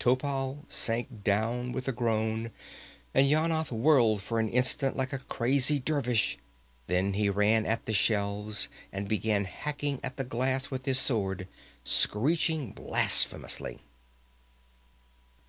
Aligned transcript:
Topal 0.00 0.64
sank 0.66 1.22
down 1.22 1.70
with 1.70 1.86
a 1.86 1.92
groan, 1.92 2.50
and 3.14 3.24
Yanath 3.28 3.70
whirled 3.70 4.20
for 4.20 4.40
an 4.40 4.48
instant 4.48 4.96
like 4.96 5.12
a 5.12 5.20
crazy 5.20 5.78
dervish; 5.78 6.38
then 6.88 7.12
he 7.12 7.30
ran 7.30 7.64
at 7.64 7.86
the 7.86 7.92
shelves 7.92 8.66
and 8.92 9.06
began 9.06 9.44
hacking 9.44 10.00
at 10.02 10.16
the 10.16 10.24
glass 10.24 10.72
with 10.72 10.86
his 10.86 10.98
sword, 10.98 11.46
screeching 11.84 12.72
blasphemously. 12.72 13.78